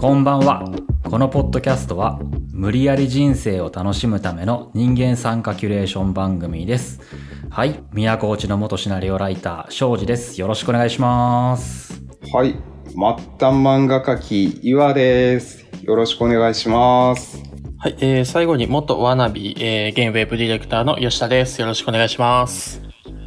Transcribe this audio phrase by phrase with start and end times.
[0.00, 0.64] こんばんは。
[1.04, 2.18] このポッドキャストは、
[2.54, 7.02] 無理やり人生を楽しむための人間参加キュレーション番組です。
[7.50, 7.84] はい。
[7.92, 10.40] 宮古内の元シナリオライター、庄司です。
[10.40, 12.02] よろしくお願いします。
[12.32, 12.56] はい。
[12.86, 15.66] 末端漫画家き岩です。
[15.82, 17.42] よろしくお願いします。
[17.76, 21.60] はい、えー、最後に元ワナビー、えー、現ウェブディレクターの吉田です。
[21.60, 22.80] よろしくお願いします。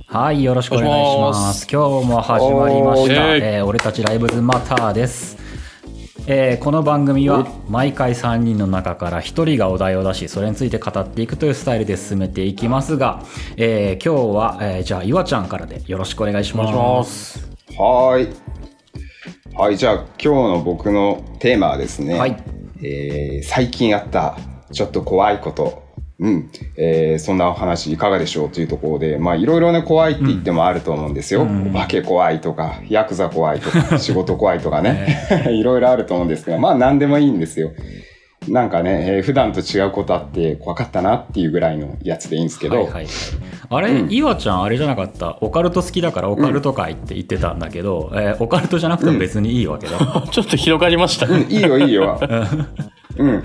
[0.08, 0.44] はい。
[0.44, 1.30] よろしくお願いしま。
[1.30, 3.36] ます今日も始まりました。
[3.36, 5.43] えー俺たちライブズマターです。
[6.26, 13.24] えーこの番組は毎回3人の中から1人がお題を出しそれについて語っていくというスタイルで進めていきますが、
[13.58, 17.50] えー今日は、えーじゃあ岩ちゃんからでよろしくお願いします。
[17.78, 18.36] はーい。
[19.56, 19.78] はい。
[19.78, 22.18] じゃあ今日の僕のテーマはですね。
[22.18, 22.42] はい。
[22.82, 24.38] えー最近あった
[24.72, 25.83] ちょっと怖いこと。
[26.24, 26.50] うん。
[26.78, 31.44] えーそんなお話いかがでしょうというところで、まあいろいろね怖いって言ってもあると思うんですよ。
[31.44, 35.08] うんお化け怖いとか、ヤクザ怖いとか、 仕事怖いとかね。
[35.52, 37.72] いろいろあると思うんですが、まあ何でもいいんですよ。
[38.50, 43.06] なんかね、えー普段と違うことあって怖かったなっていうぐらいのやつでいいんですけど、はいはいはい、
[43.70, 45.38] あれ、うん岩ちゃんあれじゃなかった？
[45.42, 49.98] オカルト好きだからオカルト会って言ってたんだけど、えーオカルトじゃなくても別にいいわけだ、
[50.30, 51.38] ちょっと広がりましたね。
[51.38, 52.20] うん、いいよいいよ。
[53.18, 53.44] うん。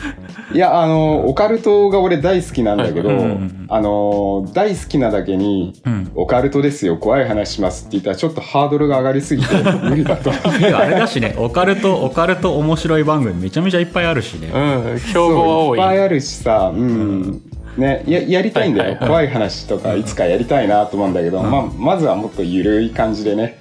[0.52, 10.30] いや、あの、オカルトが俺大好きなんだけど、はいうんうんあの、大好きなだけに、うんオカルトですよ、怖い話しますって言ったら、ちょっとハードルが上がりすぎて 無理だと。
[10.30, 15.78] てかあれだしねオカルトオカルト面白い番組めちゃめちゃいっぱいあるしね、うん、標語は多い。
[15.78, 17.42] いっぱいあるしさ、うん。
[17.76, 23.58] ね、ややりたいんだよ、怖い話とかいつかやりたいなと思うんだけど、まあ、まずはもっと緩い感じでね、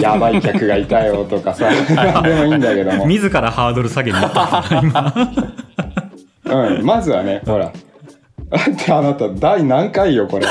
[0.00, 5.14] やばい客がいたよとかさ 何でもいいんだけども、自らハードル下げに行った今
[6.44, 7.72] うん、まずはね、ほら。
[8.50, 10.46] だってあなた、第何回よ、これ。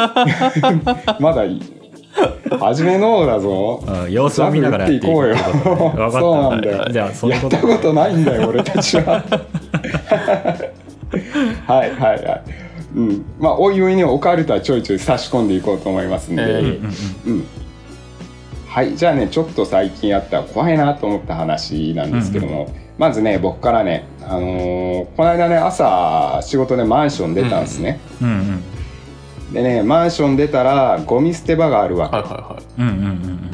[1.20, 1.78] まだいい。
[2.58, 3.82] 初めのだぞ。
[3.86, 6.86] うん様子を見ながらやっていこうってことね分かったそうなんだよ。
[6.90, 9.22] じゃあそういうやことったことないんだよ、俺たちは。
[11.68, 12.42] はい、はい、はい。
[12.96, 13.24] うん。
[13.38, 16.42] まあ、おいおいね、オカルトはちょいちょい差し込んでいこうと思いますんで。
[16.42, 16.92] えー
[17.26, 17.46] うん。
[18.66, 28.00] はい、じゃあね、ちょっと最近あった怖いなと思った話なんですけども、まずね、僕からね、あのーこの間ね、朝、仕事でマンション出たんですね。
[28.22, 28.62] うんうん
[29.52, 32.16] でね、マンション出たら、ゴミ捨て場があるわけ。
[32.16, 32.82] はいはいはい。
[32.82, 33.08] うんうんう
[33.46, 33.47] ん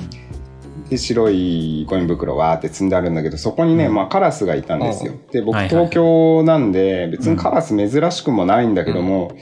[0.90, 5.12] で、白いゴミ袋わーって積んであるんだけど、そこにね、まあカラスがいたんですよ。
[5.32, 5.68] で、僕はいはい。
[5.68, 9.32] 東京なんで、別にカラス珍しくもないんだけども、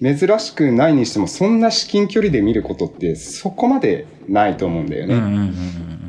[0.00, 5.14] 珍しくないにしても、そんな至近距離で見ることってそこまでないと思うんだよね。
[5.14, 6.05] うんうんうんうん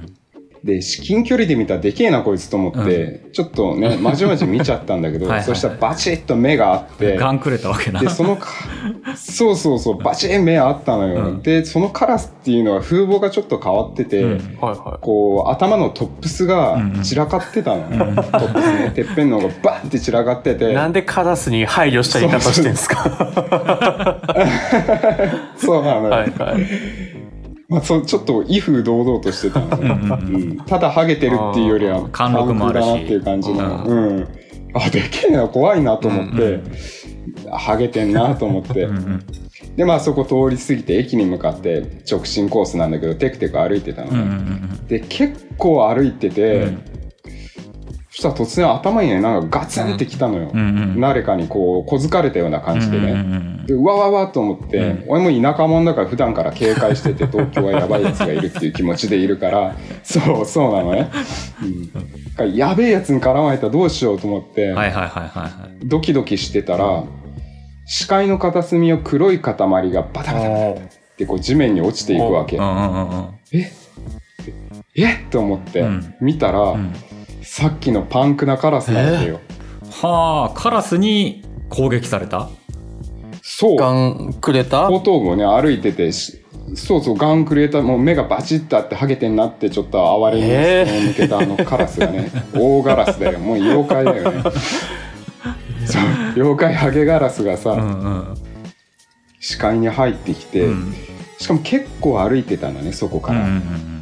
[0.63, 5.47] で、至近距離で見たらでけえなこいつと思って、ちょっとね、 まじまじ見ちゃったんだけど、はいはいはい。
[5.47, 7.99] そしたらバチッと目があって、ガンくれたわけだ。
[7.99, 8.47] で、そのか、
[9.15, 11.41] そうそうそう、バチッ目あったのよ、うん。
[11.41, 14.31] で、そのカラスっていうのは風貌がちょっと変わってて、うん。
[14.31, 14.39] はい
[14.71, 17.03] はこう、頭のトップスがうんうん。
[17.03, 17.83] 散らかってたの。
[17.83, 20.55] トップスね、てっぺんの方がバンって散らかってい。
[20.55, 22.97] て、なんでカラスに配慮した言い方してんですか？
[25.57, 26.09] そうなのよ。
[26.09, 27.16] はいはい。
[27.69, 30.57] まあ、そうちょっと威風堂々としてたのね、うんうんうん。
[30.65, 33.03] ただハゲてるっていうよりは貫禄もあるし。
[33.03, 34.27] っていう感じの、ううん。
[34.73, 36.71] あでけえな怖いなと思って、うん
[37.51, 39.25] ハゲてんなと思って、うんうん。
[39.75, 44.31] でまあそこ通り過ぎて駅に向かって直進コースなんだけどテクテク歩いてたのね、うんうんう
[44.83, 46.81] んで結構歩いてて、うん。
[46.95, 46.96] そ
[48.17, 50.51] したら突然頭にねなんかガツンってきたのよ、
[50.99, 55.05] 誰かにこう小づかれたような感じでね、でうわわわと思って、うん。
[55.07, 61.11] 俺も田舎者だから普段から警戒してて 東京はやばいやつがいるっていう気持ちでいるから そうそうなのね、
[62.39, 64.73] うん、やべえやつに絡まれたらどうしようと思って、
[65.83, 67.03] ドキドキしてたら
[67.85, 70.75] 視界の片隅を黒い塊がバタバタっ
[71.17, 72.57] てこう地面に落ちていくわけ。
[72.57, 73.27] うんうんうんうん。
[73.53, 73.71] え？
[74.95, 75.25] え？
[75.29, 76.15] と思って、うん。
[76.19, 76.93] 見たら、うん
[77.49, 79.39] さっきのパンクなカラスなわけよ、
[80.01, 82.49] はあカラスに攻撃された？
[83.41, 83.75] そう。
[83.77, 84.87] ガンくれた？
[84.87, 86.43] 後頭部をね歩いててし
[86.75, 91.07] そうそうガンクリエイターもう目がバチッとあってハゲてんなってちょっと哀れにえー。
[91.07, 93.39] 向けたあのカラスがね、 大ガラスだよ。
[93.39, 94.43] もう妖怪だよね。
[95.85, 96.03] そう
[96.35, 98.37] 妖怪ハゲガラスがさ、うんうん。
[99.39, 100.93] 視界に入ってきて、うん。
[101.39, 103.96] しかも結構歩いてたのねそこから、うんうんうん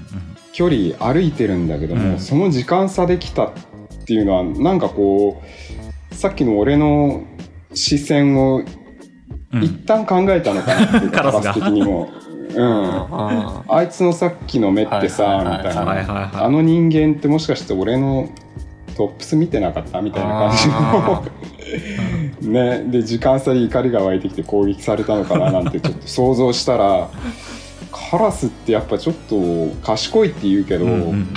[0.55, 2.19] 距離歩いてるんだけども、うん。
[2.19, 3.53] その時間差で来たっ
[4.05, 5.43] ていうのはなんかこ
[6.11, 7.25] うさっきの俺の
[7.73, 8.63] 視線を
[9.51, 9.63] うん。
[9.63, 11.41] 一旦考えたのかなっていう カラスが。
[11.41, 12.09] カラス的にも。
[12.55, 16.45] うん、ああいつのさっきの目ってさ、はいはいはいみたいな、はいはいはい。
[16.45, 18.29] あの人間ってもしかして俺の
[18.95, 22.53] トップス見てなかったみたいな感あじの。
[22.53, 22.83] ね。
[22.87, 27.09] で時間差で怒りが湧いてきて攻撃されたのかななんてちょっと想像したら
[28.11, 31.27] カラスってやっぱちょっと賢いって言うけど、うんうん。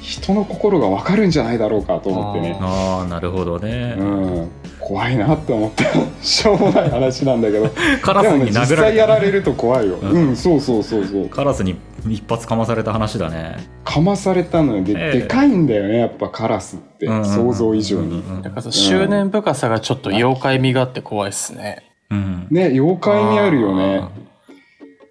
[0.00, 5.84] 人の心が分かるんじゃないだろうかと思ってね、ああなるほどね、うん、怖いなって思って。
[6.20, 7.70] しょうもない話なんだけど。
[8.02, 11.28] カラスでもね実に殴られた際やられると怖いよ、ううんん、そうそうそうそう。
[11.28, 11.76] カラスに
[12.08, 13.56] 一発かまされた話だね。
[13.84, 14.84] かまされたのよ。
[14.84, 15.20] で,、ええ。
[15.20, 21.82] でかいんだよねやっぱカラスって、うんうんうん想像以上に、うんなんかさ執念深さがちょっと妖怪味があって怖いっすね。
[22.10, 22.46] うん。
[22.50, 24.02] ね妖怪にあるよね。
[24.02, 24.23] あ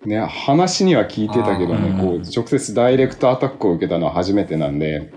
[0.06, 5.14] ね話には聞いてたけどねうんこう直接ダイレクトアタックを受けたのは初めてなんで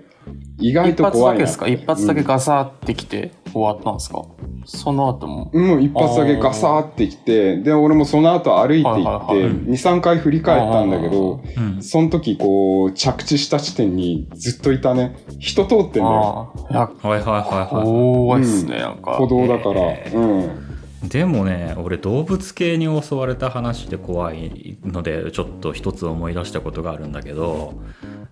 [0.58, 1.68] 意外一発と怖いなだけですか？
[1.68, 4.24] 一発だけガサってきて終わったんですか、
[4.64, 5.50] その後も？
[5.52, 15.16] うん、もう一発だけガサーってきて、で、俺もその後歩いて行って、はいはいはい2、3回振り返ったんだけど、うんその時こう、着地した地点にずっといたね。
[15.38, 16.52] 人通ってんだよ。
[16.60, 19.12] ああ、いや、はいはいはいは怖いっすね、なんか。
[19.12, 19.80] 歩道だから。
[19.92, 20.65] えうん。
[21.06, 27.80] いでもね俺動物系に襲われた話で怖いのでちょっと一つ思い出したことがあるんだけど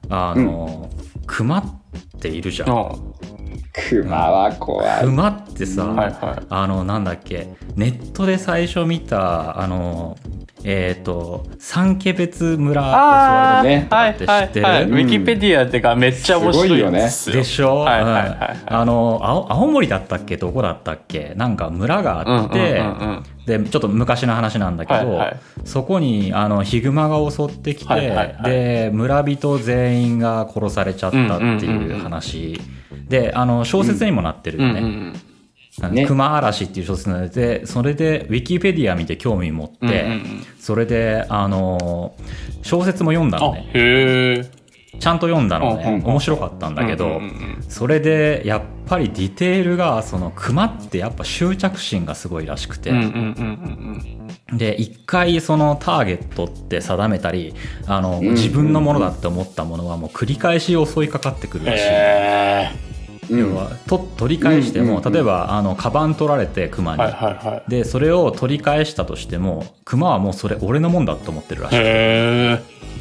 [0.09, 0.91] あの、
[1.26, 2.71] クマっているじゃん。
[2.71, 2.93] あ
[3.75, 5.05] 熊は怖い。
[5.05, 6.47] クマってさ、はいはい。
[6.49, 10.17] あのなんだっけネットで最初見たあの
[10.62, 14.67] えっ、と三家別村襲われねはいとかって知ってる？
[14.67, 14.85] はいはい。
[14.85, 14.94] ウうん。
[14.94, 16.91] ィキペディアってかめっちゃ面白いよ。
[16.91, 18.59] でしょ、はいはいはいはい。
[18.61, 18.75] うん。
[18.76, 20.37] あの青青森だったっけ？
[20.37, 21.35] どこだったっけ？
[21.37, 23.25] なんか村があって、うんうんうんうん。
[23.65, 25.37] でちょっと昔の話なんだけど、はいはい。
[25.65, 31.99] そこにあのヒグマが襲ってきて、はいはいはいで村人全員が殺されちゃったってうんうんうんいううん。
[32.00, 32.59] 話、
[33.08, 34.81] であの小説にもなってるよね。
[34.81, 34.87] うん。
[34.87, 35.14] うん
[35.82, 36.06] あのね。
[36.06, 40.20] 熊嵐っていう小説なのでそれでウィキペディア見て興味持って、
[40.58, 42.14] それであの
[42.62, 44.64] 小説も読んだのあ、ねへえ。
[45.00, 46.00] ちゃんと読んだのね。
[46.05, 47.20] 面白かったんだけど、
[47.69, 52.93] それでやっぱりディテールがその熊ってやっぱ執着心がすごいらしくて、
[54.56, 57.55] で一回そのターゲットって定めたり
[57.87, 62.95] あの、ん自分のものだって思ったものはもう繰り返し襲いかかってくるしい。
[63.31, 66.97] 要はと取り返しても、うんうんうん例えばあのカバン取られて熊え。
[66.97, 67.71] に、はいはいはい。
[67.71, 71.77] でそれを取り返したとしても熊はもうそれ俺のもんだと思ってるらしい。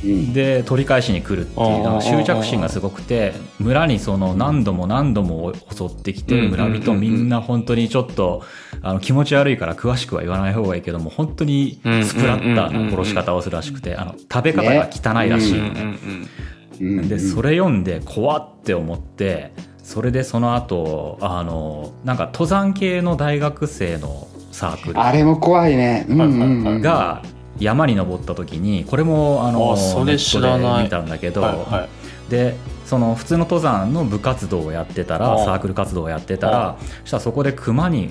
[0.03, 8.43] で取り返しに来るっていう執着心がすごくて村にその何度も何度も襲ってきてうん村人みんな本当にちょっと
[8.81, 15.53] あの気持ち悪いから詳しくは言わない方がいいけども本当にスプラッターな殺し方をするらしくてあの食べ方が汚いらしい。
[15.59, 17.07] のね。
[17.07, 24.99] でそれ読んで怖って思ってそれでその後あのなんか登山系の大学生のサークル。
[24.99, 26.05] あれも怖いね。
[26.09, 27.21] が
[27.59, 30.59] 山に登った時にこれもあのあそれ知らない。
[30.59, 31.87] ネットで見たんだけど、はいは
[32.27, 32.31] い。
[32.31, 32.55] で
[32.85, 38.09] その普通の登山の部活動をやってたらサークル活動をやってたらそしたらそこで熊に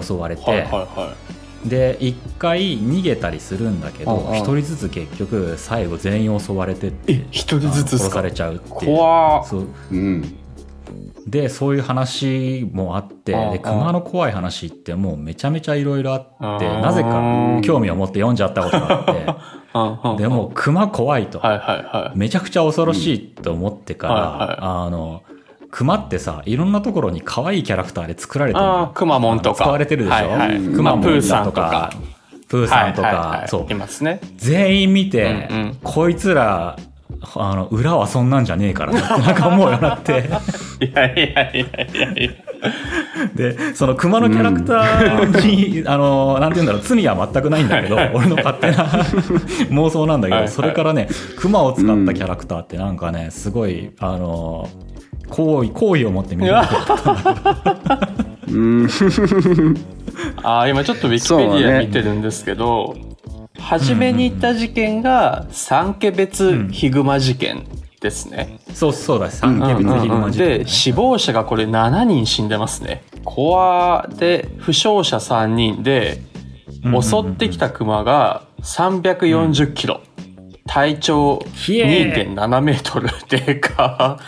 [0.00, 1.14] 襲われて、はいはいは
[1.64, 4.36] で一回逃げたりするんだけどああ。
[4.36, 8.16] 一人ずつ結局最後全員襲われてってえ一人ずつっすか？
[8.16, 8.96] 殺されちゃうっていう。
[8.96, 9.48] 怖っ。
[9.48, 9.66] そう。
[9.92, 10.34] うん。
[11.32, 20.12] でそういう話もあってで熊の怖い話ってもうめちゃめちゃいろいろあってなぜか興味を持って読んじゃったことがあい。
[20.12, 20.20] って。
[20.22, 21.40] でも熊怖いと。
[22.14, 25.22] めちゃくちゃ恐ろしいと思ってから、あの
[25.70, 29.64] 熊ってさいろんなところに可愛いキャラクターで作られてるくまモンとか。
[29.64, 31.90] 使われてるでしょ、くまモンプーさんだとか。
[32.46, 33.72] プーさんとか、そう。
[33.72, 34.20] いますね。
[34.36, 35.48] 全員見て、
[35.82, 36.76] こいつら
[37.36, 39.00] あの裏はそんなんじゃねえからな。
[39.00, 40.12] っ てなんか思うようになって。
[40.12, 42.12] いやいやいやいや。
[42.12, 42.30] いや。
[43.34, 46.82] でその熊のキャラクターに、あのなんて言うんだろう。
[46.82, 48.84] 罪は全くないんだけど俺の勝手な
[49.70, 54.68] 妄想なんだけど、それからね熊を使ったキャラクターってなんかねすごいあの
[55.28, 56.54] 好意好意を持って見る。
[58.48, 58.88] うん。
[60.42, 62.94] ああ、今ちょっとウィキペディア見てるんですけど、
[63.62, 67.64] 初めに言った事件が三家別ヒグマ事件
[68.00, 68.58] ですね。
[68.74, 69.30] そうそうだ。
[69.30, 73.04] 三家別ヒグマ事件、ねで、死亡者がこれ7人死んでますね。
[73.24, 75.82] コアで負傷者3人。
[75.82, 76.20] で、
[76.82, 80.00] 襲ってきたクマが340キロ。
[80.66, 83.08] 体長ひえ2.7メートル。
[83.28, 84.18] でか、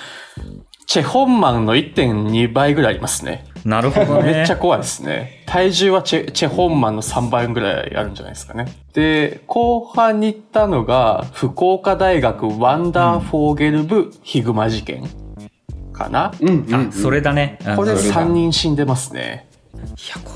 [0.86, 3.44] チェホンマンの1.2倍ぐらいありますね。
[3.64, 5.42] なるほどねめっちゃ怖いですね。
[5.46, 8.66] 体重はチェチェホンマンの3倍ぐらいあるんじゃないですかね。
[8.92, 15.08] で、後半に行ったのが、福岡大学ワンダーフォーゲル部ヒグマ事件
[15.92, 16.32] かな？
[16.40, 16.74] うんうん。
[16.88, 19.48] あそれだねうんこれそいや3人死んでますね。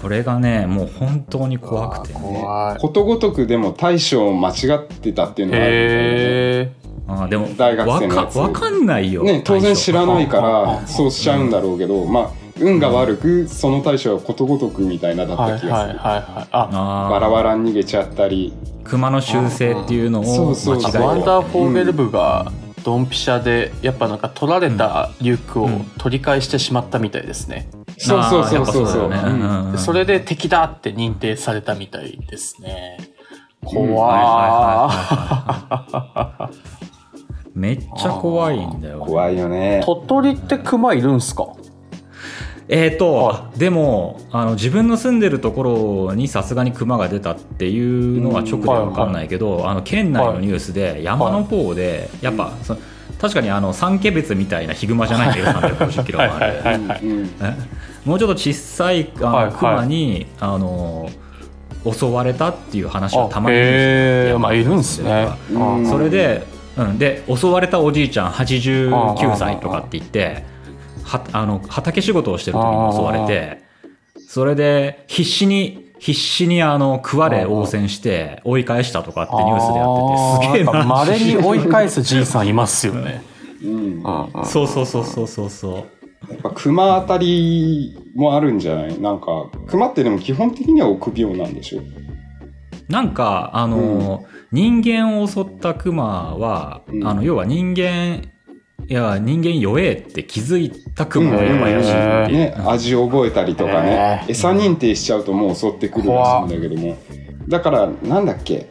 [0.01, 2.81] これがねもう本当に怖くてね怖い。
[2.81, 6.73] ことごとくでも対処を間違ってたっていうのがあるんだよねへ
[7.09, 15.41] あでも大学生のやつわかんないよね、当然知らないかああらそうしちゃうんだろうけど、まあ運が悪くその対処はことごとくみたいなだー。
[15.41, 16.49] はいった気がする、はいはいはい。
[16.51, 18.53] あ、あバラバラに逃げちゃったり。
[18.85, 20.99] 熊の習性っていうのをそうそう間違えて。
[20.99, 22.51] ワンダーフォーゲル部が
[22.85, 29.05] ドンピシャでやっぱなんか取られたリュックを取り返してしまったみたいですね、そうそうそうそうそう。
[29.05, 29.41] あーやっぱだよね。
[29.41, 29.73] うん。
[29.75, 32.99] うそれで敵だって認定されたみたいですね。
[33.63, 34.89] 怖
[37.55, 39.01] いめっちゃ怖いんだよ。
[39.01, 39.83] 怖いよね。
[39.85, 41.49] 鳥取って熊いるんすか？
[42.71, 52.81] えーとは、でもあの自分の住んでるところにさすがに熊が出たっていうのは直では分かんないけど、あの県内のニュースで山の方で、やっぱその
[53.19, 56.21] 確かにあの三毛別みたいなヒグマじゃないけど350キロ
[58.05, 59.55] もうちょっと小さいあの、はいはい。
[59.55, 61.11] 熊にあの
[61.91, 63.57] 襲われたっていう話はたまに
[64.39, 65.29] まあいるんすね。
[65.51, 65.87] うん。
[65.87, 66.47] それで,、
[66.77, 70.45] うん、で襲われたおじいちゃん89歳とかって言って
[71.09, 73.63] はあの畑仕事をしてる時に襲われて
[74.29, 80.85] それで必死に必死にあの食われ応戦して追い返したとかってニュースでやっててすげえな。
[80.87, 83.23] まれに追い返すじいさんいますよね。
[83.65, 83.71] うん。
[83.71, 85.75] うんうんそうそうそうそうそうそう。
[86.31, 89.01] やっぱ熊あたりもあるんじゃない？
[89.01, 89.27] なんか
[89.67, 91.83] 熊ってでも基本的には臆病なんでしょ？
[92.89, 97.07] なんかあの、人間を襲ったクマは、うん。
[97.07, 98.23] あの要は人間
[98.91, 104.25] いや人間弱えって気づいたクマがやばいらしいっていう、ね、味を覚えたりとかね。
[104.29, 106.97] 餌認定しちゃうともう襲ってくるらしいんだけども。
[107.49, 108.67] だからなんだっけ？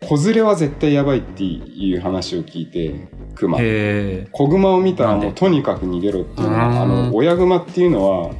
[0.00, 8.34] 子連れは絶対やばいっていう話を聞いてクマ子グマを見たらもうとにかく逃げろっていうあの親グマっていうのは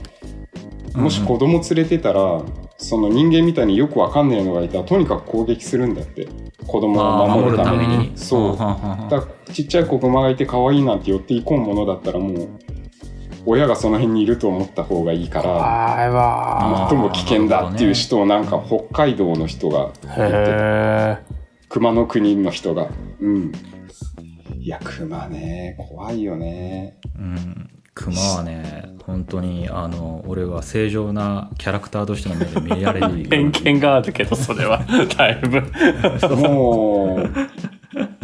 [0.94, 2.42] もし子供連れてたら、
[2.76, 6.28] その人間みたいによくわかんないのがいたらとにかく攻撃するんだって
[6.68, 7.86] 子供を守るために。
[7.86, 8.18] 守るために。
[8.18, 8.56] そう。
[8.56, 12.48] だからちっちゃい子グマがいて可愛いなんて寄っていこうものだったらもう
[13.46, 16.86] 親がその辺にいると思った方がいいから。
[16.90, 21.18] 最も危険だっていう人をなんか北海道の人がへ
[21.68, 22.88] 熊の国の人が
[23.20, 23.52] うん。
[24.60, 26.98] いや熊ね怖いよね。
[27.16, 34.84] うんクマはね本当にあの俺は正常なキャラクターとしての目で見られる 偏見があるけど、それは。
[35.16, 35.62] だいぶ。
[36.36, 37.28] もう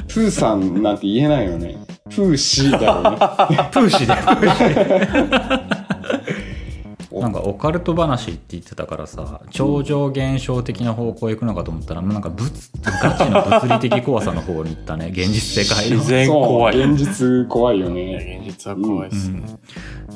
[0.06, 1.76] プーさんなんて言えないよね。
[2.10, 3.16] プーシーだよね。
[3.72, 5.73] プーシーシ
[7.24, 12.50] なんかオカルト話って言ってたからさ超常現象的な方向へ行くのかと思ったらなんか物
[12.82, 15.96] ガチの物理的怖さの方に行ったね現実世界の。
[15.96, 16.78] 自然怖い。
[16.78, 18.40] 現実怖いよね。
[18.42, 19.30] 現実は怖いです。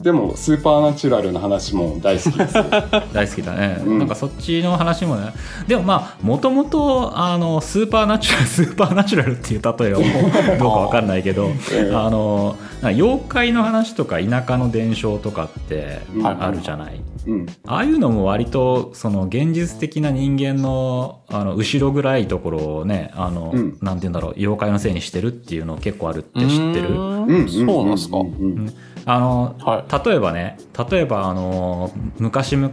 [0.03, 2.57] でもスーパーナチュラルな話も大好きです。
[2.59, 2.65] よ
[3.15, 3.99] 大好きだね、うん。
[4.01, 5.33] なんかそっちの話もね。
[5.67, 16.27] でもまあもともとあのスーパーナチュラル スーパーナチュラルっていう例えはもうどうかわかんないけどええあの妖怪の話とか田舎の伝承とかってうん。
[16.27, 17.47] あるじゃない、うん。
[17.67, 23.79] ああいうのも割とその現実的な人間のあの後ろ暗いところをねあの、うん。
[23.83, 26.89] なんて言うんだろう妖怪のせいにしてるっていうの結構あるって知ってる？
[26.91, 27.45] ううん。
[27.45, 27.49] ん。
[27.49, 28.19] そうなんですか？
[28.19, 28.27] うん。
[28.27, 28.75] うん。
[29.05, 30.09] あのはい。
[30.09, 30.59] 例えばね
[30.91, 32.71] 例えばあの昔々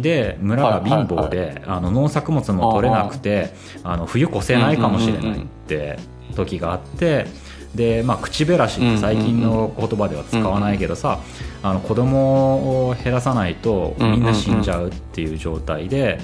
[0.00, 3.54] で村が貧乏で、あの農作物も取れなくて
[3.84, 5.98] あの冬越せないかもしれないって
[6.36, 7.26] 時があって
[7.74, 11.20] で、まあ、口減らしって最近の言葉では使わないけどさ、
[11.62, 16.20] あの子供を減らさないとみんな死んじゃうっていう状態で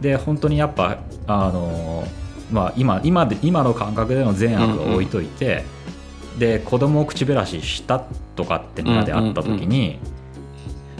[0.00, 2.04] で本当にやっぱあの、
[2.50, 5.64] まあ、今今で今の感覚での善悪を置いといて。
[6.38, 7.98] で子供を口減らしした
[8.36, 9.98] とかって村であった時に、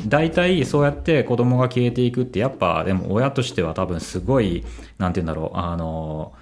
[0.07, 4.65] 大体そうやって子供が消えていくってやっぱでも親としては多分すごい
[4.99, 6.33] なんて言うんだろうあの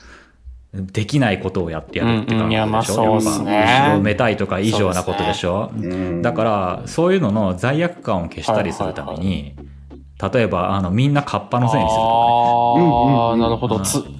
[0.76, 3.54] できないことをやってやるってうんうんいやまあ感じでしょ、そうっすね。
[3.54, 5.71] やっぱ後ろめたいとか以上なことでしょ？
[5.75, 6.23] うん。
[6.23, 9.54] だからそういうのの罪悪感を消したりするために、
[10.33, 13.76] 例えばあのみんなカッパのせいにするとああ、うんなるほど。
[13.76, 14.14] うんつ、かね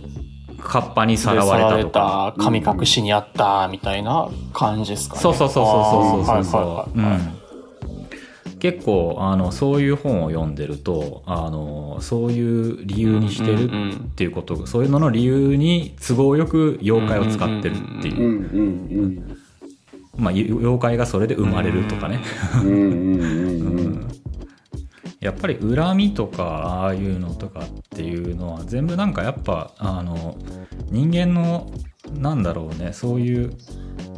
[0.59, 2.01] カッパにさらわれたとか。
[2.01, 5.21] さられた神隠しにあった、みたいな感じですかね。
[5.21, 5.75] そうそうそうそう
[6.17, 7.21] そうそうそう、あーはいはいはい。
[7.21, 7.46] うん
[8.59, 19.39] 結構あのそういう本を読んでるとあのそういう理由にしてるうんうんうんっていうこと、そういうのの理由に都合よく妖怪を使ってるっていう,、うんうん
[20.17, 22.23] まあ、ゆ妖怪がそれで生まれるとかね、
[22.55, 23.79] うんうんうんうん。
[23.79, 24.09] うん。
[25.21, 30.37] やっぱり恨みとかああいうのとかっていうのは全部なんかやっぱあの
[30.91, 31.71] 人間の
[32.13, 33.53] なんだろうねそういう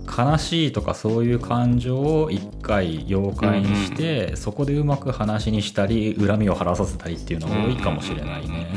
[0.09, 8.69] 悲しいとかそういう感情を一回妖怪にして、そこでうまく話にしたり恨みを晴らさせたりっていうのが多いかもしれないね。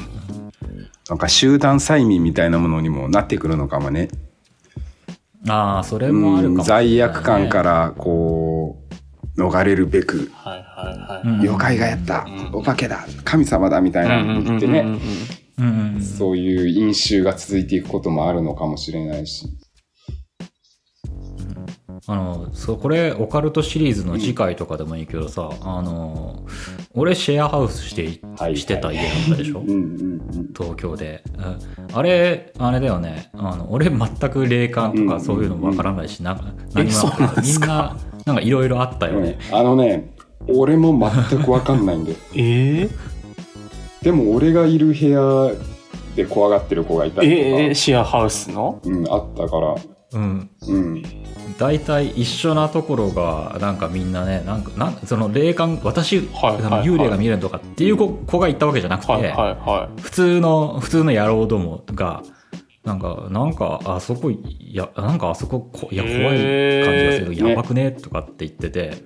[1.09, 4.09] なんか集団催眠みたいなものにもなってくるのかもね。
[5.47, 8.77] ああそれもあるかもしれない、ね、罪悪感からこ
[9.35, 10.29] う逃れるべく。
[10.33, 11.27] はいはいはい。
[11.27, 11.39] うん。
[11.41, 12.25] 妖怪がやった。
[12.27, 12.49] うん。
[12.53, 13.05] お化けだ。
[13.23, 14.79] 神様だみたいなの言ってね。
[14.79, 19.47] うんうんそういう飲酒が続いていくこともあるのかもしれないし
[22.07, 26.45] あのそうこれオカルトシリーズの次回とかでもいいけどさ、あの
[26.95, 29.59] 俺シェアハウスして,、はいしてた家だったでしょ？
[29.59, 29.77] うんうんう
[30.39, 30.53] ん。
[30.55, 31.59] 東京で、うん
[31.93, 33.29] あれあれだよね。
[33.33, 33.99] あの俺全
[34.31, 36.41] く霊感とうんかそういうのわからないし、な
[36.73, 37.95] 何もそうなんですか？
[37.97, 40.15] みんななんかいろいろあったよね、うんあのね
[40.47, 40.97] 俺も
[41.29, 42.15] 全く分かんないんで。
[42.35, 42.89] えー、
[44.01, 45.51] でも俺がいる部屋
[46.15, 48.79] で怖がってる子がいたりとか、えー、シェアハウスの？
[48.83, 49.75] うん、あったから。
[50.13, 50.49] うん。
[50.67, 51.03] うん
[51.57, 56.83] 大体一緒なところがなんかみんなねなんかなんその霊感私、はいはいはい。
[56.83, 62.23] 幽霊が見えるとかっていう子子が言ったわけじゃなくて、はいはいは普通の普通の野郎どもが
[62.83, 64.39] なんかなんかあそこい
[64.73, 69.03] やなんかあそここいや怖い感じがする、やばくねとかって言ってて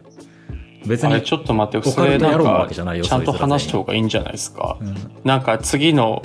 [0.86, 4.78] 別にれちょっと待って、それなんかわけじゃないよちゃんと話した方がいいんじゃないですか？
[4.80, 4.96] うん。
[5.24, 6.22] なんか次の、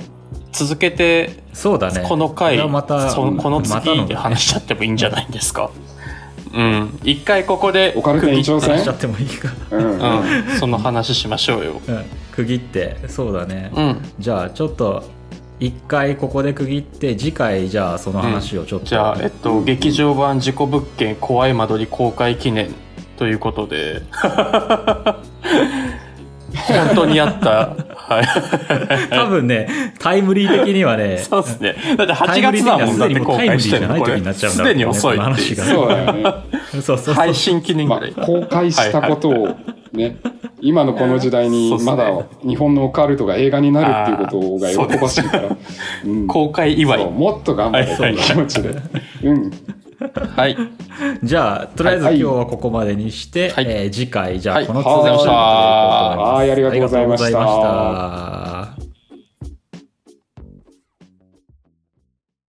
[0.53, 2.05] 続けて、そうだね。
[2.07, 5.71] この回、またそこの次で話しちゃってもいいんじゃないですか？
[6.53, 6.99] うん。
[7.03, 8.71] 一回ここでオカルト延長戦？
[8.71, 10.23] 話しちゃってもいいか、うんうんう
[10.55, 10.59] ん。
[10.59, 11.81] その話しましょうよ。
[11.87, 14.01] うん、区切ってそうだね、うん。
[14.19, 15.03] じゃあちょっと
[15.59, 22.73] 一回ここで区切って次回じゃあその話をちょっと、じゃあ、えっと、劇場版事故物件怖い間取り公開記念
[23.17, 25.21] ということで、本
[26.95, 27.75] 当にあった。
[28.15, 28.25] はい。
[29.09, 29.67] 多分ね
[29.99, 31.75] タイムリー的にはね そうですね。
[31.97, 33.95] だって8タイムリー的に月だもんだってはすでにもう公開してるの。
[33.99, 36.23] これタイムリーじゃない時になっちゃうんだすでに遅いっていうそうだよね
[36.81, 38.13] そうそう配信記念ぐまらい。
[38.17, 39.55] あ、公開したことを
[39.93, 40.17] ね、
[40.61, 42.11] 今のこの時代にまだ
[42.43, 45.43] 日本のオカルトが映画になるっていうことが喜ばしいから、
[46.05, 46.99] うん公開祝い。
[46.99, 48.69] そうもっと頑張れという気持ちで。
[49.23, 49.51] うん。
[50.35, 50.57] はい。
[51.23, 53.65] じゃあとりあえず今日はここまでにして、はい。
[53.67, 54.67] えー次回じゃあはい。
[54.67, 56.35] この続きをやっていこうと思います。
[56.37, 56.51] はい。
[56.51, 57.25] ありがとうございました。
[57.27, 57.87] ありがとうございま
[58.55, 58.60] した